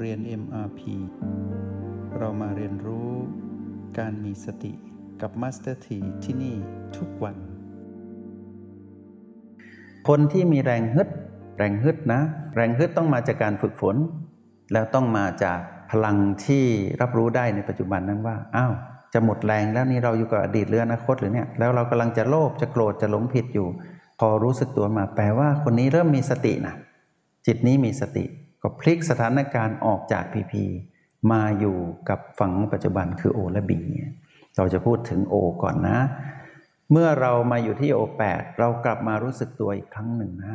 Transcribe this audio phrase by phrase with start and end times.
[0.00, 0.80] เรียน MRP
[2.18, 3.10] เรามาเรียนรู้
[3.98, 4.72] การมีสติ
[5.22, 6.56] กับ Master T ที่ที่นี่
[6.96, 7.36] ทุกวัน
[10.08, 11.08] คนที่มีแรงฮึด
[11.58, 12.20] แรงฮึดนะ
[12.56, 13.96] แรงฮึดต้องมาจากการฝึกฝน
[14.72, 15.58] แล้วต้องมาจาก
[15.90, 16.64] พลังที่
[17.00, 18.72] รับรู้ได้ในปัจจุบันนั้นว่า อ้าว
[19.12, 23.68] จะหมดแรงแล้วนี่เราอยู่กับอดีตหรืออนาคตหรือเนี่ย แล้วเรากำลังจะโลภ จะโกรธ จะหลงผิดอยู่
[24.18, 26.74] พอรู้สึกตัวมา แปลว่าคนนี้เริ่มมีสตินะ
[27.46, 28.24] จิตนี้มีสติ
[28.62, 30.64] ก็พลิกสถานการณ์ออกจากพีพี
[31.32, 33.80] มาอยู่กับฝั่งปัจจุบันคือโอและบี
[34.56, 35.98] เราจะพูดถึงโอก่อนนะ
[36.92, 40.54] เมื่อเรามาอยู่ที่โอแปดเรากลับมารู้สึกตัวอีกครั้งหนึ่งนะ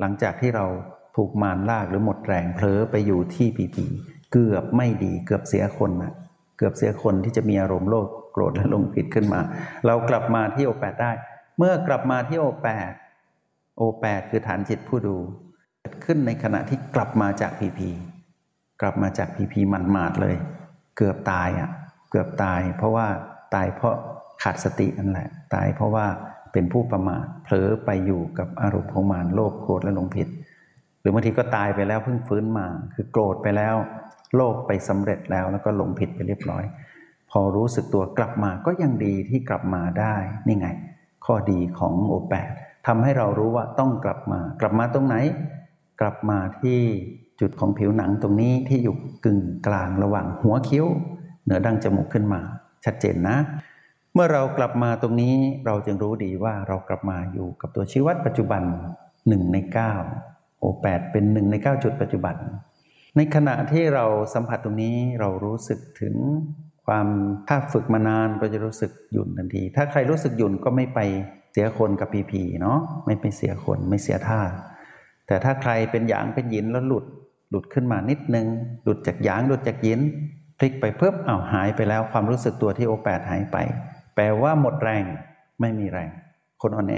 [0.00, 0.66] หลังจากที่เรา
[1.16, 3.84] ถูกมารลากหรือหมดแรงเผลอไปอยู่ที่พีพี
[4.32, 6.12] เกือบไม่ดีเกือบเสียคนนะ
[6.58, 9.40] เกือบเสียคนที่จะมีอารมณ์โลภโกรธและลงผิดขึ้นมา
[9.86, 11.12] เรากลับมาที่โอแปดได้
[11.58, 12.92] เมื่อกลับมาที่โอแปด
[13.76, 15.16] โอแปดคือฐานจิตผู้ดู
[15.92, 17.90] ดขึ้นในขณะที่กลับมาจากพีพี
[18.80, 20.36] กลับมาจากพีพีมันมาดเลย
[20.96, 21.70] เกือบตายอะ
[22.10, 23.06] เกือบตาย เพราะว่า
[23.54, 23.94] ตายเพราะ
[24.42, 26.06] ขาดสตินั่นแหละ ตายเพราะว่า
[26.52, 30.28] เป็นผู้ประมาทเผลอไปอยู่กับอารมณ์ของมารโลภโกรธและหลงผิด
[31.00, 33.74] หรือบางทีก็ตายไปแล้วเพิ่งฟื้นมา คือโกรธไปแล้ว
[34.34, 36.64] โลภไปสำเร็จแล้วแล้วก็หลงผิดไปเรียบร้อย
[37.30, 40.68] พอรู้สึกตัวกลับมาก็ยังดีที่กลับมาได้นี่ไง
[41.24, 42.50] ข้อดีของโอแปด
[42.86, 45.16] ทำให้เรารู้ว่าต้องกลับมากลับมาตรงไหน
[46.02, 46.80] กลับมาที่
[47.40, 50.86] จุดของผิวหนังตรงนี้ที่อยู่กึ่งกลางระหว่างหัวคิ้ว
[51.44, 52.40] เหนือดั้งจมูกขึ้นมา
[52.84, 53.36] ชัดเจนนะ
[54.14, 55.34] เมื่อเรากลับมาตรงนี้
[55.66, 58.62] เราจึงรู้ดีว่าเรากลับมาอยู่กับตัวชีวัดปัจจุบัน
[59.28, 59.92] หนึ่งในเก้า
[60.58, 62.36] โอแปดเป็นหนึ่งในเก้าจุดปัจจุบัน
[63.16, 66.14] ในขณะที่เราสัมผัสตรงนี้เรารู้สึกถึง
[66.86, 67.06] ความ
[67.48, 71.00] ถ้าฝึกมานานก็จะรู้สึกหยุ่นทันที ถ้าใครรู้สึกหยุ่นก็ไม่ไป
[71.52, 74.40] เสียคนกับพีพีเนาะไม่ไปเสียคนไม่เสียท่า
[75.26, 77.04] แต่ถ้าใครเป็นหยางเป็นหยินแล้วหลุด
[77.50, 78.46] หลุดขึ้นมานิดนึง
[78.84, 80.00] หลุดจากหยางหลุดจากหยิน
[80.58, 83.56] พลิกไปเพิ่มอ้าวหายไปแล้วความรู้สึกตัวที่โอแปดหายไป
[84.14, 85.04] แปลว่าหมดแรง
[85.60, 86.10] ไม่มีแรง
[86.62, 86.96] คนอ่อนแอ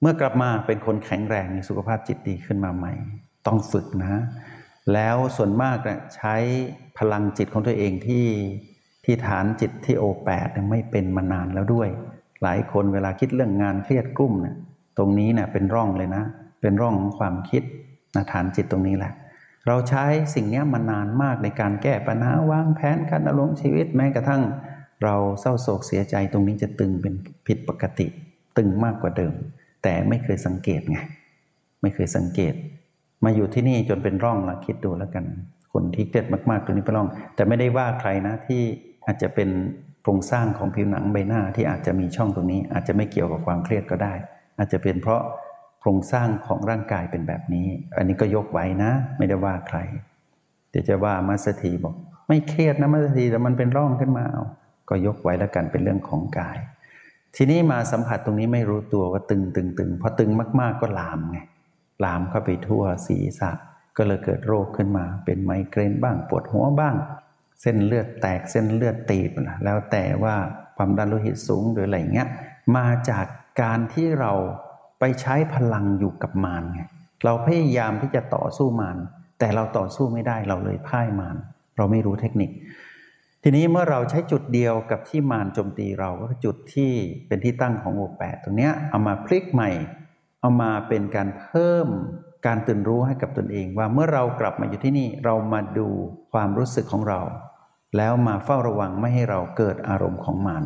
[0.00, 2.92] เมื่อกลับมาเป็นคนแข็งแรงมีสุขภาพจิตดีขึ้นมาใหม่
[3.46, 4.22] ต้องฝึกนะ
[4.92, 6.34] แล้วส่วนมากนะใช้
[6.98, 8.26] พลังจิตของตัวเองที่
[9.04, 11.88] ที่ฐานจิตที่โอแปดไม่เป็นมานานแล้วด้วย
[12.42, 14.56] หลายคนเวลาคิดเรื่องงานเครียดกลุ้มเนะี่ย
[14.98, 16.24] ตรงนี้เนะ่ยเป็นร่องเลยนะ
[16.62, 17.62] เป็นร่องของความคิด
[18.14, 19.12] นะฐานจิตตรงนี้แหละ
[19.66, 24.42] เราใช้สิ่งนี้มานานมากในการแก้ปัญหาวางแผนการดำรงชีวิตแม้กระทั่ง
[25.04, 27.14] เราเศร้าโศกเสียใจตรงนี้จะตึงเป็น
[27.46, 28.06] ผิดปกติ
[28.58, 29.34] ตึงมากกว่าเดิม
[29.82, 30.98] แต่ไม่เคยสังเกตไง
[31.82, 32.54] ไม่เคยสังเกต
[33.24, 35.24] มาอยู่ที่นี่จนเป็นร่องละคิดดูแล้วกัน
[35.72, 38.62] คนที่เครียดมากๆตรงนี้เป็นร่อง แต่ไม่ได้ว่าใครนะที่
[39.06, 39.48] อาจจะเป็น
[40.02, 44.14] โครงสร้างของผิวหนังใบหน้าที่อาจจะมีช่องตรงนี้ อาจจะไม่เกี่ยวกับความเครียดก็ได้
[44.58, 45.22] อาจจะเป็นเพราะ
[45.84, 47.66] โครงสร้างของร่างกายเป็นแบบนี้
[47.96, 49.78] อันนี้ก็ยกไว้นะ ไม่ได้ว่าใคร
[50.70, 51.94] เดี๋ยวจะว่ามัสถีบอก
[52.28, 54.44] ไม่เครียดนะมัสถีแต่มันเป็นร่องขึ้นมาเอา
[54.88, 56.58] ก็ยกไว้แล้วกันเป็นเรื่องของกาย
[57.36, 61.38] ทีนี้มาสัมผัสตรงนี้ไม่รู้ตัวว่าตึงตึงตึงพอตึงมากๆก็ลามไง
[62.04, 63.50] ลามเข้าไปทั่วศีรษะ
[63.96, 66.94] ก็เลยเกิดโรคขึ้นมา เป็นไมเกรนบ้างปวดหัวบ้าง
[67.60, 70.34] เส้นเลือดแตกเส้นเลือดตีบนะแล้วแต่ว่า
[70.76, 72.28] ความดันโลหิตสูงหรืออะไรเงี้ย
[72.76, 73.26] มาจาก
[73.62, 74.32] การที่เรา
[75.04, 76.82] ไปใช้พลังอยู่กับมารไง
[77.24, 78.96] เราพยายามที่จะต่อสู้มาร
[79.38, 81.36] แต่เราต่อสู้ไม่ได้เราเลยพ่ายมาร
[81.76, 82.50] เราไม่รู้เทคนิค
[83.42, 86.92] ทีนี้เมื่อเราใช้จุดเดียวกับที่มารโจมตีเราก็คือจุดที่
[87.26, 89.70] เป็นที่ตั้งของโอแปดตรงนี้เอามาพลิกใหม่
[90.40, 91.88] เอามาเป็นการเพิ่ม
[92.46, 95.88] การตื่นรู้ให้กับตนเอง ว่าเมื่อเรากลับมาอยู่ที่นี่เรามาดู
[96.32, 97.20] ความรู้สึกของเรา
[97.96, 100.64] แล้วมาเฝ้าระวังไม่ให้เราเกิดอารมณ์ของมาร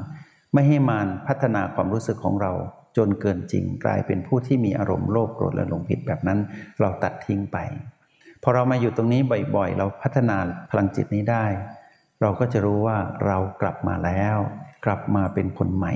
[0.53, 2.53] ไม่ให้มารพัฒนาความรู้สึกของเรา
[2.97, 6.39] จนเกินจริงกลายเป็นผู้ที่มีอารมณ์โลภโกรธและหลงผิดแบบนั้น
[6.81, 7.59] เราตัดทิ้งไป
[8.43, 9.21] พอเรามาอยู่ตรงนี้
[9.57, 10.37] บ่อยๆ เราพัฒนา
[10.71, 11.45] พลังจิตนี้ได้
[12.21, 14.37] เราก็จะรู้ว่าเรากลับมาแล้ว
[14.85, 15.95] กลับมาเป็นคนใหม่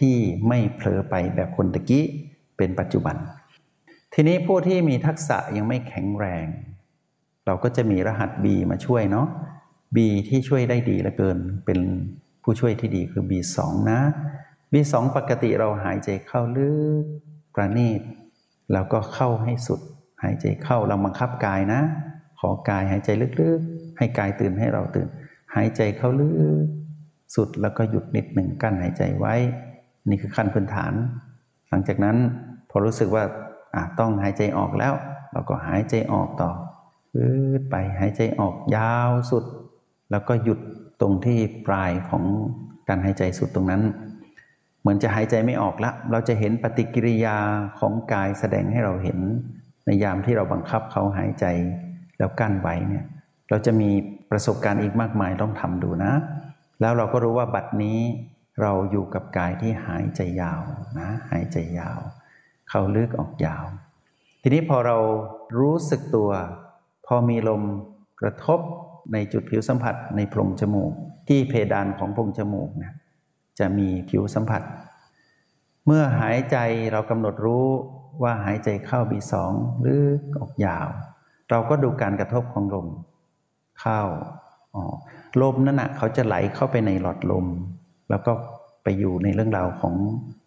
[0.00, 0.16] ที่
[0.48, 2.04] ไม่เผลอไปแบบคนตะกี้
[2.56, 3.16] เป็นปัจจุบัน
[4.14, 6.46] ทีนี้ผู้ที่มีทักษะยังไม่แข็งแรง
[7.46, 9.26] เราก็จะมีรหัส B มาช่วยเนาะ
[9.96, 9.98] B
[10.28, 11.80] ที่ช่วยได้ดีเหลือเกินเป็น
[12.42, 13.56] ผู้ช่วยที่ดีคือ B2
[13.90, 14.00] นะ
[14.72, 16.70] บีสองปกติเราหายใจเข้าลึ
[17.02, 17.04] ก
[17.54, 18.00] ประณีต
[18.72, 19.80] แล้วก็เข้าให้สุด
[20.22, 21.80] หายใจเข้าเราบังคับกายนะ
[22.40, 23.08] ขอกายหายใจ
[23.42, 25.08] ลึกๆ ให้กายตื่นให้เราตื่น
[25.54, 26.32] หายใจเข้าลึก
[27.36, 29.34] สุดแล้วก็หยุดนิดหนึ่งกั้นหายใจไว้
[30.08, 30.92] นี่คือขั้นพื้นฐาน
[31.68, 32.16] หลังจากนั้น
[32.70, 33.24] พอรู้สึกว่า
[33.98, 34.94] ต้องหายใจออกแล้ว
[35.32, 36.50] เราก็หายใจออกต่อ
[37.12, 37.24] พื
[37.58, 39.44] ดไปหายใจออกยาวสุด
[40.10, 40.58] แล้วก็หยุด
[41.00, 42.24] ตรงที่ปลายของ
[42.88, 43.82] การหายใจสุดตรงนั้น
[44.80, 47.36] เหมือนจะหายใจไม่ออกละ เราจะเห็นปฏิกิริยา
[47.80, 49.18] ของกายแสดงให้เราเห็น
[49.86, 51.46] ในยามที่เราบังคับเขาหายใจ
[52.18, 53.04] แล้วกั้นไว้เนี่ย
[53.48, 53.90] เราจะมี
[54.30, 56.12] ประสบการณ์อีกมากมายต้องทำดูนะ
[56.80, 57.98] แล้วเราก็รู้ว่าบัดนี้
[58.62, 60.62] เราอยู่กับกายที่หายใจยาว
[61.00, 61.98] นะ หายใจยาว
[62.68, 63.64] เข้าลึกออกยาว
[64.42, 64.96] ทีนี้พอเรา
[65.58, 66.30] รู้สึกตัว
[67.06, 67.62] พอมีลม
[68.20, 68.60] กระทบ
[69.12, 70.92] ในจุดผิวสัมผัสในโพรงจมูก
[71.28, 72.94] ที่เพดานของโพรงจมูกเนี่ย
[73.60, 74.62] จะมีผิวสัมผัส
[75.86, 76.56] เมื่อหายใจ
[76.92, 77.66] เรากำหนดรู้
[78.22, 79.52] ว่าหายใจเข้าบีสอง
[79.84, 80.88] ลึกออกยาว
[81.50, 82.88] เราก็ดูการกระทบของลม
[83.80, 84.00] เข้า
[84.76, 84.96] ออก
[85.42, 87.46] ลมนั่นนะเขาจะไหลเข้าไปในหลอดลม
[88.10, 88.32] แล้วก็
[88.82, 89.94] ไปอยู่ในเรื่องราวของ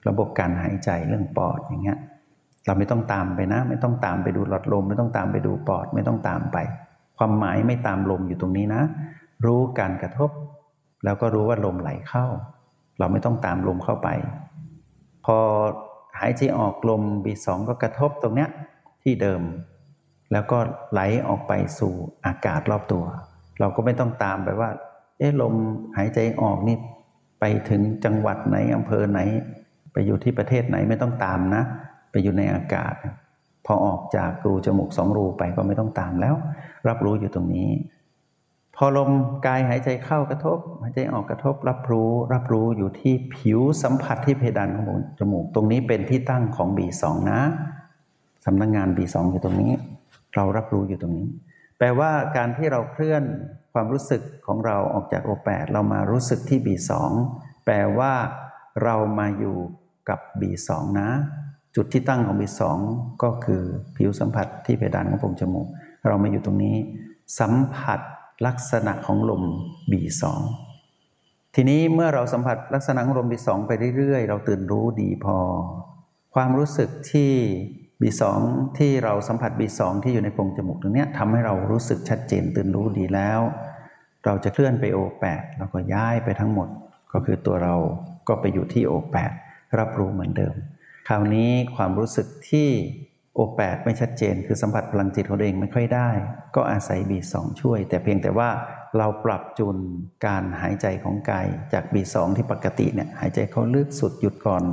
[0.07, 2.00] ระบบการหายใจเรื่องปอดอย่างเงี้ย
[2.66, 6.57] เราไม่ต้องตามไปนะ ไม่ต้องตามไปดูหลอดลม ไม่ต้องตามไปดูปอด ไม่ต้องตามไป
[7.18, 8.81] ความหมายไม่ตามลมอยู่ตรงนี้นะ
[9.45, 10.30] รู้การกระทบ
[11.04, 12.25] แล้วก็รู้ว่าลมไหลเข้า
[13.04, 14.10] เราไม่ต้องตามลมเข้าไป
[15.26, 15.38] พอ
[16.20, 18.50] หายใจออกลมบีสองก็กระทบตรงเนี้ย
[19.04, 19.42] ที่เดิม
[20.32, 20.58] แล้วก็
[20.92, 21.94] ไหลออกไปสู่
[22.26, 23.04] อากาศรอบตัว
[23.60, 24.70] เราก็ไม่ต้องตามไปว่า
[25.18, 25.54] เอ๊ะลม
[25.98, 26.78] หายใจออกนี่
[27.40, 29.20] ไปถึงจังหวัดไหนอำเภอไหน
[29.94, 31.64] ไปอยู่ที่ประเทศไหนไม่ต้องตามนะ
[32.12, 32.94] ไปอยู่ในอากาศ
[33.66, 36.36] พอออกจากรูจมูกสองรูไปก็ไม่ต้องตามแล้ว
[36.88, 37.70] รับรู้อยู่ตรงนี้
[38.75, 39.12] พอลม
[39.46, 47.42] กายหายใจเข้ากระทบ หายใจออกกระทบ รับรู้ รับรู้อยู่ที่ผิวสัมผัสที่เพดานของจมูก ตรงนี้เป็นที่ตั้งของ B2 นะ
[48.46, 49.74] สำนักงงาน B2 อยู่ตรงนี้
[50.36, 51.28] เรารับรู้อยู่ตรงนี้
[51.78, 53.24] แปลว่าการที่เราเคลื่อน
[53.74, 56.92] ความรู้สึกของเราออกจากโอแปดเรามารู้สึกที่ B2
[57.66, 58.14] แปลว่า
[58.84, 59.58] เรามาอยู่
[60.10, 60.69] กับ B2
[61.00, 61.10] นะ
[61.76, 62.62] จุดที่ตั้งของ B2
[63.24, 63.64] ก็คือ
[63.96, 65.68] ผิวสัมผัสที่เพดานของโพรงจมูก
[66.08, 66.76] เรามาอยู่ตรงนี้
[67.40, 68.00] สัมผัส
[68.47, 69.44] ลักษณะของลม
[69.91, 70.24] B2
[71.56, 75.38] ทีนี้เมื่อเราสัมผัสลักษณะของลม B2 ไปเรื่อยๆ เราตื่นรู้ดีพอ
[76.35, 77.31] ความรู้สึกที่
[78.01, 78.24] B2
[78.77, 83.39] ที่เราสัมผัส B2 ที่อยู่ในโพรงจมูกตรงนี้ทำให้เรารู้สึกชัดเจนตื่นรู้ดีแล้ว
[84.25, 86.68] เราจะเคลื่อนไป O8 แล้วก็ย้ายไปทั้งหมด
[87.13, 87.75] ก็คือตัวเรา
[88.27, 89.31] ก็ไปอยู่ที่ O8
[89.80, 90.56] รับรู้เหมือนเดิม
[91.07, 92.69] คราวนี้ความรู้สึกที่
[93.38, 96.09] O8 ไม่ชัดเจน คือสัมผัสพลังจิตของตัวเองไม่ค่อยได้
[96.56, 98.50] ก็อาศัย B2 ช่วย แต่เพียงแต่ว่า
[98.97, 99.77] เราปรับจูน
[100.25, 104.63] การหายใจของกายจาก B2 ที่ปกติเนี่ยหายใจเข้าลึกสุดหยุดก่อน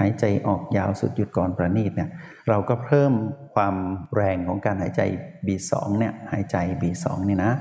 [0.00, 2.10] หายใจออกยาวสุดหยุดก่อนประณีตเนี่ย
[2.48, 3.12] เราก็เพิ่ม
[3.54, 3.74] ความ
[4.16, 5.02] แรงของการหายใจ
[5.46, 7.52] B2 เนี่ยหายใจ B2 นี่นะ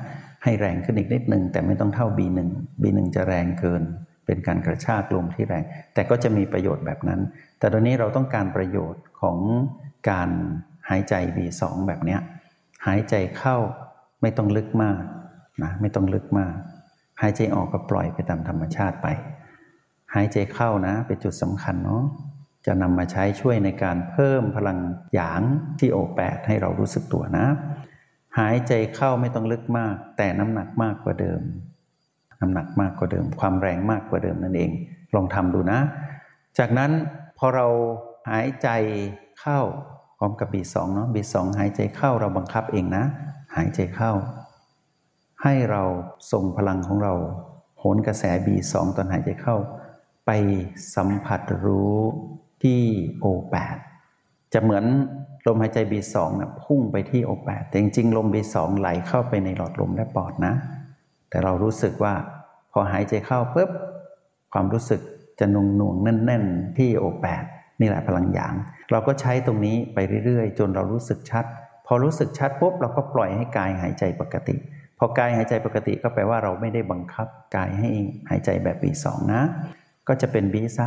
[0.44, 2.40] ให้แรงขึ้นอีกนิดนึงแต่ไม่ต้องเท่า B1
[2.82, 3.84] B1 จะแรงเกิน
[4.26, 5.64] เป็นการกระชากลมที่แรง
[5.94, 7.22] แต่ก็จะมีประโยชน์แบบนั้น
[7.60, 9.38] แต่ตอนนี้เราต้องการประโยชน์ของ
[10.10, 10.30] การ
[10.90, 12.22] หายใจ B2 แบบเนี้ย
[12.86, 13.58] หายใจเข้า
[14.22, 15.02] ไม่ต้องลึกมาก
[15.64, 16.56] นะไม่ต้องลึกมาก
[17.22, 19.08] หายใจออกก็ปล่อยไปตามธรรมชาติไป
[20.14, 22.04] หายใจเข้านะเป็นจุดสำคัญเนาะ
[22.66, 24.78] จะนำมาใช้ช่วยในการเพิ่มพลัง
[25.14, 25.42] หยาง
[25.80, 27.46] ที่โอแปดให้เรารู้สึกตัวนะ
[28.40, 31.42] หายใจเข้าไม่ต้องลึกมาก แต่น้ำหนักมากกว่าเดิม
[32.42, 34.72] น้ำหนักมากกว่าเดิม ความแรงมากกว่าเดิมนั่นเอง
[35.16, 35.80] ลองทำดูนะ
[36.58, 36.92] จากนั้น
[37.38, 37.68] พอเรา
[38.30, 38.70] หายใจ
[39.40, 39.60] เข้า
[40.18, 43.04] พร้อมกับบีสองเนาะบีสองหายใจเข้าเราบังคับเองนะ
[43.56, 44.12] หายใจเข้า
[45.44, 45.84] ให้เรา
[46.32, 47.14] ส่งพลังของเรา
[47.80, 49.56] โหนกระแสบีสองตอนหายใจเข้า
[50.26, 50.32] ไป
[50.96, 51.98] สัมผัสรู้
[52.64, 52.82] ที่
[53.20, 53.78] โอแปด
[54.54, 54.86] จะเหมือน
[55.48, 60.54] ลมหายใจบีสองนะพุ่งไปที่โอแปดแต่จริงๆลมบีสองไหลเข้าไปในหลอดลมและปอดนะ
[61.30, 62.14] แต่เรารู้สึกว่า
[62.72, 63.70] พอหายใจเข้าปุ๊บ
[64.54, 65.02] ความรู้สึก
[65.40, 67.44] จะนุ่งหน่วงแน่น ๆ ที่โอแปด
[67.82, 68.54] นี่แหละพลังหยาง
[68.92, 71.46] เราก็ใช้ตรงนี้ไปเรื่อยๆ จนเรารู้สึกชัด
[71.88, 74.56] พอรู้สึกชัดปุ๊บเราก็ปล่อยให้กายหายใจปกติ
[75.00, 77.90] พอกายหายใจปกติก็แปลว่าเราไม่ได้บังคับกายให้
[78.30, 79.44] หายใจแบบบีสองนะ
[80.08, 80.80] ก็จะเป็น B3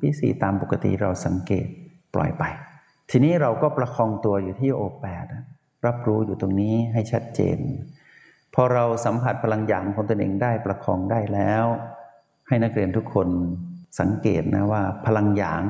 [0.00, 1.66] B4 ตามปกติเราสังเกต
[2.14, 2.44] ปล่อยไป
[3.10, 5.26] ทีนี้เราก็ประคองตัวอยู่ที่โอแปด
[5.86, 7.58] รับรู้อยู่ตรงนี้ให้ชัดเจน
[8.54, 11.64] พอเราสัมผัสพลังหยางของตนเองได้ประคองได้แล้ว
[12.48, 13.28] ให้นักเรียนทุกคน
[14.00, 15.62] สังเกตนะว่าพลังหยาง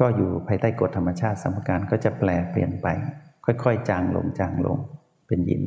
[0.00, 2.86] ก็อยู่ภายใต้กฎธรรมชาติสมการก็จะแปลเปลี่ยนไป
[3.44, 4.78] ค่อยๆ จางลงจางลง
[5.26, 5.64] เป็นหิน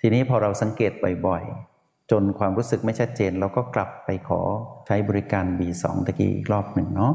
[0.00, 0.92] ทีนี้พอเราสังเกต
[1.26, 4.40] บ่อยๆ จนความรู้สึกไม่ชัดเจน เราก็กลับไปขอ
[4.86, 7.12] ใช้บริการ B2 ตะกี้อีกรอบหนึ่งเนาะ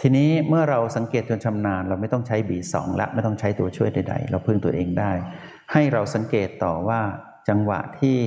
[0.00, 5.12] ทีนี้เมื่อเราสังเกตจนชำนาญ เราไม่ต้องใช้ B2 ละไม่ต้องใช้ตัวช่วยใดๆ เราพึ่งตัวเองได้
[5.72, 7.00] ให้เราสังเกตต่อว่า
[7.48, 8.18] จังหวะที่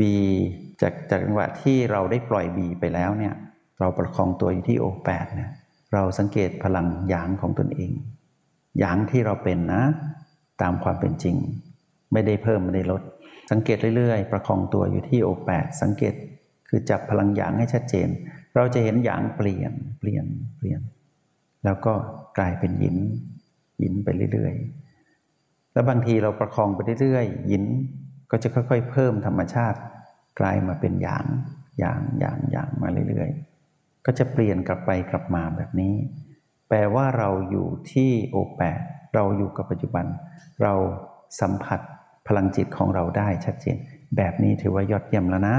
[0.00, 0.02] B
[0.80, 3.34] จากจากจังหวะที่เราได้ปล่อย B ไปแล้วเนี่ย
[3.80, 5.50] เราประคองตัวอยู่ที่ O8 เนี่ย
[5.92, 7.92] เราสังเกตพลังหยางของตนเอง
[8.78, 9.82] หยางที่เราเป็นนะ
[10.62, 11.36] ตามความเป็นจริง
[12.12, 13.02] ไม่ได้เพิ่มไม่ได้ลด
[13.50, 16.14] สังเกตเรื่อยๆ ประคองตัวอยู่ที่โอแปดสังเกต
[16.68, 18.08] คือจับพลังหยางให้ชัดเจน
[18.54, 20.26] เราจะเห็นหยางเปลี่ยนเปลี่ยน
[20.56, 20.80] เปลี่ยน
[21.64, 21.92] แล้วก็
[22.38, 22.96] กลายเป็นหยิน
[23.78, 27.64] หยินไปเรื่อยๆ แล้วบางทีเราประคองไปเรื่อยๆหยิน
[28.30, 29.78] ก็จะค่อยๆ เพิ่มธรรมชาติ
[30.40, 31.24] กลายมาเป็นอย่าง
[31.78, 33.47] อย่างอย่างอย่างมาเรื่อยๆ
[34.10, 35.94] ก็จะเปลี่ยนกลับไปกลับมาแบบนี้
[36.68, 38.80] แปลว่าเราอยู่ที่โอแปด
[39.14, 40.06] เราอยู่กับปัจจุบัน
[40.62, 40.74] เรา
[41.40, 41.80] สัมผัส
[42.28, 43.76] พลังจิตของเราได้ชัดเจน
[44.16, 45.56] แบบนี้ถือว่ายอดเยี่ยมแล้วนะ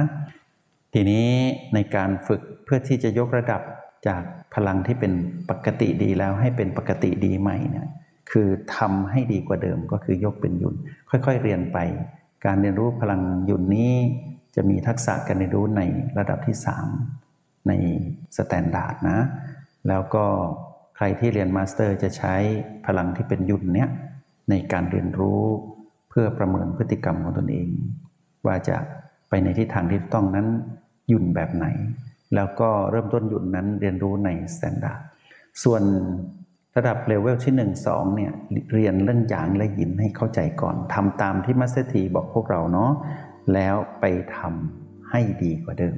[0.93, 1.27] ทีนี้
[1.73, 3.61] ในการฝึกเพื่อที่จะยกระดับ
[4.07, 4.23] จาก
[4.55, 5.13] พลังที่เป็น
[5.49, 7.87] ปกติดีแล้วให้เป็นปกติดีใหม่เนี่ย
[8.31, 10.75] คือทำให้ดีกว่าเดิมก็คือยกเป็นยุน
[11.09, 11.77] ค่อยๆเรียนไป
[12.45, 13.93] การเรียนรู้พลังยุนนี้
[14.55, 15.81] จะมีทักษะการเรียนรู้ใน
[16.17, 17.28] ระดับที่ 3
[17.67, 17.71] ใน
[18.37, 19.19] สแตนดาร์ดนะ
[19.87, 20.25] แล้วก็
[20.97, 22.35] ใครที่เรียนมาสเตอร์จะใช้
[22.85, 23.89] พลังที่เป็นยุนเนี้ย
[24.49, 25.43] ในการเรียนรู้
[26.09, 27.69] เพื่อประเมินพฤติกรรมของตนเอง
[28.45, 28.77] ว่าจะ
[29.29, 30.47] ไปในทิศทางที่ต้องนั้น
[31.11, 31.65] ยุ่นแบบไหน
[32.35, 35.01] แล้วก็เริ่มต้นยุ่นนั้นเรียนรู้ในสแตนดาร์ด
[35.63, 35.83] ส่วน
[36.75, 38.33] ระดับเลเวลที่ 1 2เนี่ย
[38.73, 42.91] เรียนเรื่องหยางและหยินให้เข้าใจก่อนทำตามที่ Master T บอกพวกเราเนาะ
[43.53, 44.05] แล้วไป
[44.37, 45.97] ทำให้ดีกว่าเดิม